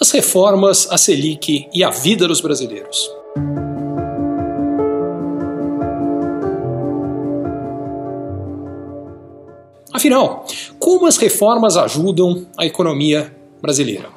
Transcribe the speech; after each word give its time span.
as 0.00 0.10
reformas, 0.12 0.86
a 0.90 0.96
Selic 0.96 1.68
e 1.74 1.82
a 1.82 1.90
vida 1.90 2.28
dos 2.28 2.40
brasileiros. 2.40 3.10
Afinal, 9.92 10.46
como 10.78 11.06
as 11.06 11.16
reformas 11.16 11.76
ajudam 11.76 12.46
a 12.56 12.64
economia 12.64 13.34
brasileira? 13.60 14.08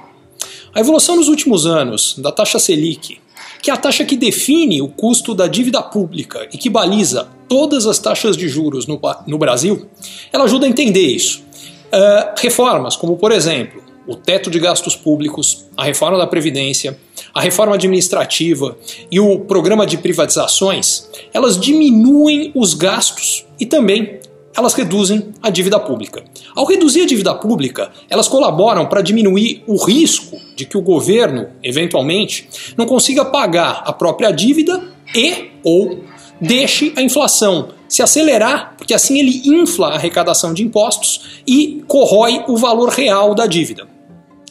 A 0.73 0.79
evolução 0.79 1.15
nos 1.15 1.27
últimos 1.27 1.65
anos 1.65 2.15
da 2.19 2.31
taxa 2.31 2.59
Selic, 2.59 3.19
que 3.61 3.71
é 3.71 3.73
a 3.73 3.77
taxa 3.77 4.05
que 4.05 4.15
define 4.15 4.81
o 4.81 4.87
custo 4.87 5.33
da 5.33 5.47
dívida 5.47 5.81
pública 5.81 6.47
e 6.53 6.57
que 6.57 6.69
baliza 6.69 7.27
todas 7.49 7.87
as 7.87 7.97
taxas 7.97 8.37
de 8.37 8.47
juros 8.47 8.85
no, 8.85 9.01
no 9.25 9.37
Brasil, 9.37 9.87
ela 10.31 10.43
ajuda 10.43 10.67
a 10.67 10.69
entender 10.69 11.07
isso. 11.07 11.43
Uh, 11.91 12.39
reformas, 12.39 12.95
como 12.95 13.17
por 13.17 13.31
exemplo 13.31 13.90
o 14.07 14.15
teto 14.15 14.49
de 14.49 14.59
gastos 14.59 14.95
públicos, 14.95 15.65
a 15.77 15.85
reforma 15.85 16.17
da 16.17 16.27
Previdência, 16.27 16.97
a 17.33 17.41
reforma 17.41 17.75
administrativa 17.75 18.77
e 19.11 19.19
o 19.19 19.39
programa 19.39 19.85
de 19.85 19.97
privatizações, 19.97 21.09
elas 21.33 21.59
diminuem 21.59 22.51
os 22.55 22.73
gastos 22.73 23.45
e 23.59 23.65
também 23.65 24.19
elas 24.55 24.73
reduzem 24.73 25.29
a 25.41 25.49
dívida 25.49 25.79
pública. 25.79 26.23
Ao 26.55 26.65
reduzir 26.65 27.03
a 27.03 27.05
dívida 27.05 27.33
pública, 27.33 27.91
elas 28.09 28.27
colaboram 28.27 28.85
para 28.85 29.01
diminuir 29.01 29.63
o 29.65 29.81
risco 29.83 30.37
de 30.55 30.65
que 30.65 30.77
o 30.77 30.81
governo, 30.81 31.47
eventualmente, 31.63 32.49
não 32.77 32.85
consiga 32.85 33.23
pagar 33.23 33.83
a 33.85 33.93
própria 33.93 34.31
dívida 34.31 34.81
e 35.15 35.51
ou 35.63 36.03
deixe 36.41 36.91
a 36.97 37.01
inflação 37.01 37.69
se 37.87 38.01
acelerar, 38.01 38.73
porque 38.77 38.93
assim 38.93 39.19
ele 39.19 39.41
infla 39.45 39.89
a 39.89 39.95
arrecadação 39.95 40.53
de 40.53 40.63
impostos 40.63 41.41
e 41.45 41.83
corrói 41.87 42.43
o 42.47 42.57
valor 42.57 42.89
real 42.89 43.35
da 43.35 43.45
dívida. 43.45 43.87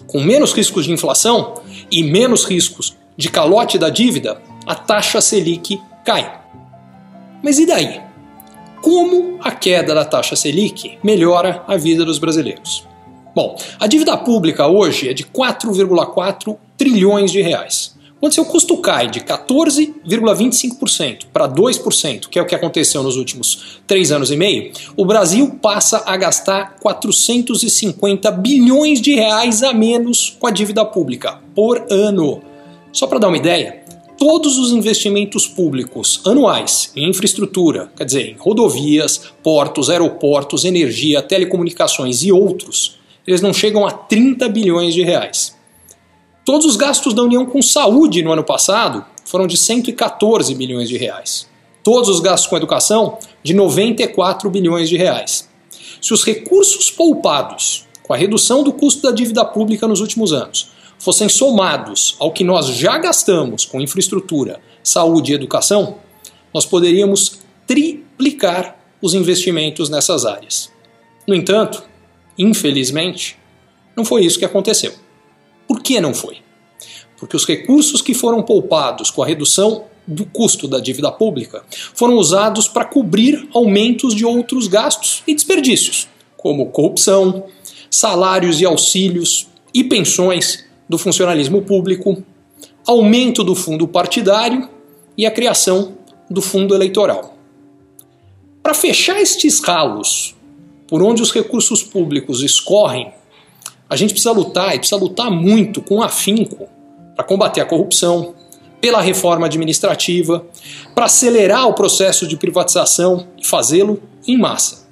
Com 0.06 0.20
menos 0.20 0.52
riscos 0.52 0.84
de 0.84 0.92
inflação 0.92 1.54
e 1.90 2.02
menos 2.02 2.44
riscos 2.44 2.96
de 3.16 3.28
calote 3.28 3.76
da 3.78 3.88
dívida, 3.88 4.40
a 4.66 4.74
taxa 4.74 5.20
Selic 5.20 5.80
cai. 6.04 6.40
Mas 7.42 7.58
e 7.58 7.66
daí? 7.66 8.00
Como 8.82 9.38
a 9.40 9.50
queda 9.50 9.94
da 9.94 10.04
taxa 10.04 10.36
Selic 10.36 10.98
melhora 11.02 11.64
a 11.66 11.76
vida 11.76 12.04
dos 12.04 12.18
brasileiros? 12.18 12.86
Bom, 13.34 13.56
a 13.78 13.86
dívida 13.86 14.16
pública 14.16 14.66
hoje 14.66 15.08
é 15.08 15.12
de 15.12 15.24
4,4 15.24 16.56
trilhões 16.76 17.30
de 17.30 17.40
reais. 17.40 17.96
Quando 18.20 18.34
seu 18.34 18.44
custo 18.44 18.76
cai 18.76 19.08
de 19.08 19.20
14,25% 19.20 21.24
para 21.32 21.48
2%, 21.48 22.28
que 22.28 22.38
é 22.38 22.42
o 22.42 22.46
que 22.46 22.54
aconteceu 22.54 23.02
nos 23.02 23.16
últimos 23.16 23.80
três 23.86 24.12
anos 24.12 24.30
e 24.30 24.36
meio, 24.36 24.72
o 24.94 25.06
Brasil 25.06 25.58
passa 25.62 26.02
a 26.04 26.14
gastar 26.18 26.76
450 26.80 28.30
bilhões 28.32 29.00
de 29.00 29.14
reais 29.14 29.62
a 29.62 29.72
menos 29.72 30.36
com 30.38 30.46
a 30.46 30.50
dívida 30.50 30.84
pública 30.84 31.38
por 31.54 31.86
ano. 31.90 32.42
Só 32.92 33.06
para 33.06 33.20
dar 33.20 33.28
uma 33.28 33.38
ideia, 33.38 33.82
todos 34.18 34.58
os 34.58 34.70
investimentos 34.70 35.46
públicos 35.46 36.20
anuais 36.26 36.92
em 36.94 37.08
infraestrutura, 37.08 37.90
quer 37.96 38.04
dizer, 38.04 38.28
em 38.28 38.36
rodovias, 38.38 39.32
portos, 39.42 39.88
aeroportos, 39.88 40.66
energia, 40.66 41.22
telecomunicações 41.22 42.22
e 42.22 42.30
outros, 42.30 42.98
eles 43.26 43.40
não 43.40 43.54
chegam 43.54 43.86
a 43.86 43.92
30 43.92 44.46
bilhões 44.50 44.92
de 44.92 45.02
reais. 45.02 45.58
Todos 46.50 46.66
os 46.66 46.74
gastos 46.74 47.14
da 47.14 47.22
União 47.22 47.46
com 47.46 47.62
saúde 47.62 48.24
no 48.24 48.32
ano 48.32 48.42
passado 48.42 49.06
foram 49.24 49.46
de 49.46 49.56
114 49.56 50.52
bilhões 50.56 50.88
de 50.88 50.96
reais. 50.96 51.48
Todos 51.80 52.08
os 52.08 52.18
gastos 52.18 52.50
com 52.50 52.56
educação 52.56 53.18
de 53.40 53.54
94 53.54 54.50
bilhões 54.50 54.88
de 54.88 54.96
reais. 54.96 55.48
Se 56.02 56.12
os 56.12 56.24
recursos 56.24 56.90
poupados 56.90 57.86
com 58.02 58.12
a 58.12 58.16
redução 58.16 58.64
do 58.64 58.72
custo 58.72 59.00
da 59.02 59.12
dívida 59.12 59.44
pública 59.44 59.86
nos 59.86 60.00
últimos 60.00 60.32
anos 60.32 60.72
fossem 60.98 61.28
somados 61.28 62.16
ao 62.18 62.32
que 62.32 62.42
nós 62.42 62.66
já 62.66 62.98
gastamos 62.98 63.64
com 63.64 63.80
infraestrutura, 63.80 64.60
saúde 64.82 65.30
e 65.30 65.36
educação, 65.36 65.98
nós 66.52 66.66
poderíamos 66.66 67.42
triplicar 67.64 68.76
os 69.00 69.14
investimentos 69.14 69.88
nessas 69.88 70.26
áreas. 70.26 70.68
No 71.28 71.34
entanto, 71.36 71.84
infelizmente, 72.36 73.38
não 73.96 74.04
foi 74.04 74.24
isso 74.24 74.36
que 74.36 74.44
aconteceu. 74.44 74.92
Por 75.70 75.80
que 75.80 76.00
não 76.00 76.12
foi? 76.12 76.38
Porque 77.16 77.36
os 77.36 77.46
recursos 77.46 78.02
que 78.02 78.12
foram 78.12 78.42
poupados 78.42 79.08
com 79.08 79.22
a 79.22 79.26
redução 79.26 79.84
do 80.04 80.26
custo 80.26 80.66
da 80.66 80.80
dívida 80.80 81.12
pública 81.12 81.62
foram 81.94 82.16
usados 82.16 82.66
para 82.66 82.84
cobrir 82.84 83.48
aumentos 83.54 84.12
de 84.12 84.24
outros 84.24 84.66
gastos 84.66 85.22
e 85.28 85.32
desperdícios, 85.32 86.08
como 86.36 86.72
corrupção, 86.72 87.44
salários 87.88 88.60
e 88.60 88.66
auxílios 88.66 89.46
e 89.72 89.84
pensões 89.84 90.64
do 90.88 90.98
funcionalismo 90.98 91.62
público, 91.62 92.20
aumento 92.84 93.44
do 93.44 93.54
fundo 93.54 93.86
partidário 93.86 94.68
e 95.16 95.24
a 95.24 95.30
criação 95.30 95.92
do 96.28 96.42
fundo 96.42 96.74
eleitoral. 96.74 97.38
Para 98.60 98.74
fechar 98.74 99.20
estes 99.20 99.60
ralos 99.60 100.34
por 100.88 101.00
onde 101.00 101.22
os 101.22 101.30
recursos 101.30 101.80
públicos 101.80 102.42
escorrem, 102.42 103.12
a 103.90 103.96
gente 103.96 104.14
precisa 104.14 104.30
lutar 104.30 104.74
e 104.74 104.78
precisa 104.78 105.00
lutar 105.00 105.30
muito 105.32 105.82
com 105.82 106.00
afinco 106.00 106.68
para 107.16 107.24
combater 107.24 107.60
a 107.60 107.66
corrupção, 107.66 108.34
pela 108.80 109.02
reforma 109.02 109.46
administrativa, 109.46 110.46
para 110.94 111.06
acelerar 111.06 111.68
o 111.68 111.74
processo 111.74 112.26
de 112.26 112.36
privatização 112.36 113.26
e 113.36 113.44
fazê-lo 113.44 114.00
em 114.26 114.38
massa. 114.38 114.88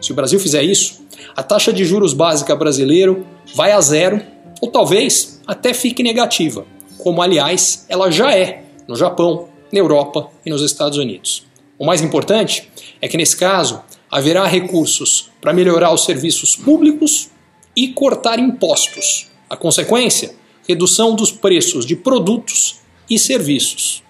Se 0.00 0.10
o 0.10 0.14
Brasil 0.14 0.40
fizer 0.40 0.62
isso, 0.62 1.02
a 1.36 1.42
taxa 1.42 1.72
de 1.72 1.84
juros 1.84 2.14
básica 2.14 2.56
brasileiro 2.56 3.24
vai 3.54 3.70
a 3.70 3.80
zero 3.80 4.20
ou 4.60 4.68
talvez 4.68 5.40
até 5.46 5.72
fique 5.74 6.02
negativa, 6.02 6.64
como 6.98 7.22
aliás 7.22 7.86
ela 7.88 8.10
já 8.10 8.34
é 8.34 8.64
no 8.88 8.96
Japão, 8.96 9.48
na 9.70 9.78
Europa 9.78 10.28
e 10.44 10.50
nos 10.50 10.62
Estados 10.62 10.98
Unidos. 10.98 11.44
O 11.78 11.84
mais 11.84 12.00
importante 12.00 12.68
é 13.00 13.06
que 13.06 13.16
nesse 13.16 13.36
caso 13.36 13.82
haverá 14.10 14.46
recursos 14.46 15.30
para 15.40 15.52
melhorar 15.52 15.92
os 15.92 16.04
serviços 16.04 16.56
públicos 16.56 17.30
e 17.76 17.88
cortar 17.88 18.38
impostos. 18.38 19.28
A 19.48 19.56
consequência? 19.56 20.34
Redução 20.68 21.14
dos 21.14 21.32
preços 21.32 21.84
de 21.84 21.96
produtos 21.96 22.80
e 23.08 23.18
serviços. 23.18 24.02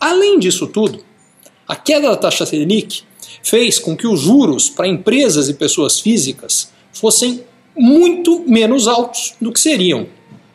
Além 0.00 0.38
disso 0.38 0.66
tudo, 0.66 1.04
a 1.66 1.76
queda 1.76 2.08
da 2.08 2.16
taxa 2.16 2.46
Selic 2.46 3.02
fez 3.42 3.78
com 3.78 3.96
que 3.96 4.06
os 4.06 4.20
juros 4.20 4.68
para 4.70 4.88
empresas 4.88 5.48
e 5.48 5.54
pessoas 5.54 6.00
físicas 6.00 6.72
fossem 6.92 7.44
muito 7.76 8.44
menos 8.46 8.88
altos 8.88 9.34
do 9.40 9.52
que 9.52 9.60
seriam. 9.60 10.06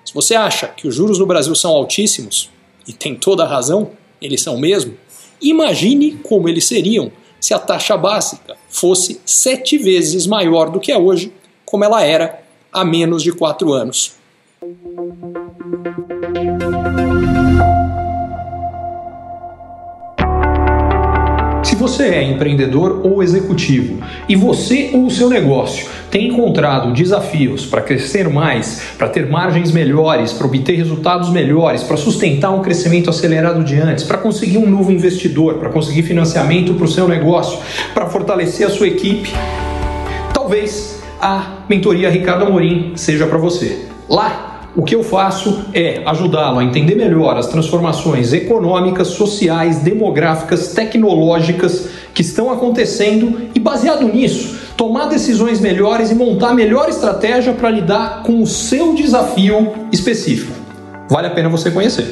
Se 0.04 0.14
você 0.14 0.36
acha 0.36 0.68
que 0.68 0.88
os 0.88 0.96
juros 0.96 1.20
no 1.20 1.26
Brasil 1.26 1.56
são 1.56 1.72
altíssimos, 1.72 2.50
e 2.88 2.92
tem 2.92 3.16
toda 3.16 3.44
a 3.44 3.48
razão, 3.48 3.92
eles 4.22 4.42
são 4.42 4.58
mesmo, 4.58 4.98
imagine 5.42 6.20
como 6.24 6.50
eles 6.50 6.66
seriam 6.66 7.12
se 7.40 7.54
a 7.54 7.60
taxa 7.60 7.98
básica 7.98 8.56
fosse 8.70 9.20
sete 9.26 9.78
vezes 9.78 10.26
maior 10.26 10.70
do 10.70 10.80
que 10.80 10.92
é 10.92 10.98
hoje, 10.98 11.32
como 11.66 11.84
ela 11.84 12.04
era 12.04 12.43
há 12.74 12.84
menos 12.84 13.22
de 13.22 13.32
quatro 13.32 13.72
anos. 13.72 14.16
Se 21.64 21.76
você 21.76 22.04
é 22.04 22.24
empreendedor 22.24 23.02
ou 23.04 23.22
executivo 23.22 24.02
e 24.28 24.36
você 24.36 24.92
ou 24.94 25.06
o 25.06 25.12
seu 25.12 25.30
negócio 25.30 25.88
tem 26.10 26.28
encontrado 26.28 26.94
desafios 26.94 27.66
para 27.66 27.82
crescer 27.82 28.30
mais, 28.30 28.84
para 28.98 29.10
ter 29.10 29.28
margens 29.28 29.72
melhores, 29.72 30.32
para 30.32 30.46
obter 30.46 30.76
resultados 30.76 31.30
melhores, 31.32 31.84
para 31.84 31.98
sustentar 31.98 32.52
um 32.52 32.62
crescimento 32.62 33.10
acelerado 33.10 33.64
de 33.64 33.76
antes, 33.80 34.04
para 34.04 34.20
conseguir 34.20 34.60
um 34.60 34.70
novo 34.70 34.92
investidor, 34.92 35.56
para 35.56 35.70
conseguir 35.70 36.04
financiamento 36.04 36.76
para 36.76 36.86
o 36.86 36.88
seu 36.88 37.08
negócio, 37.08 37.58
para 37.94 38.06
fortalecer 38.08 38.68
a 38.68 38.70
sua 38.70 38.88
equipe, 38.88 39.32
talvez 40.34 41.03
a 41.24 41.64
mentoria 41.70 42.10
Ricardo 42.10 42.44
Amorim 42.44 42.92
seja 42.98 43.26
para 43.26 43.38
você. 43.38 43.86
Lá 44.10 44.70
o 44.76 44.84
que 44.84 44.94
eu 44.94 45.04
faço 45.04 45.68
é 45.74 46.02
ajudá-lo 46.06 46.60
a 46.60 46.64
entender 46.64 46.96
melhor 46.96 47.38
as 47.38 47.48
transformações 47.48 48.34
econômicas, 48.34 49.10
sociais, 49.10 49.80
demográficas, 49.80 50.74
tecnológicas 50.74 51.88
que 52.14 52.22
estão 52.22 52.52
acontecendo 52.52 53.50
e, 53.56 53.60
baseado 53.60 54.04
nisso, 54.12 54.58
tomar 54.76 55.06
decisões 55.06 55.62
melhores 55.62 56.12
e 56.12 56.16
montar 56.16 56.50
a 56.50 56.54
melhor 56.54 56.90
estratégia 56.90 57.54
para 57.54 57.70
lidar 57.70 58.24
com 58.24 58.42
o 58.42 58.48
seu 58.48 58.94
desafio 58.94 59.72
específico. 59.92 60.52
Vale 61.10 61.28
a 61.28 61.32
pena 61.32 61.48
você 61.48 61.72
conhecer. 61.72 62.12